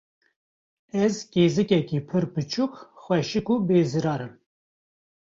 Ez 1.03 1.15
kêzikeke 1.31 1.99
pir 2.07 2.25
biçûk, 2.33 2.73
xweşik 3.01 3.47
û 3.53 3.55
bêzirar 3.67 4.21
im. 4.27 4.33